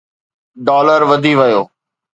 [0.67, 1.61] dollar وڌي ويو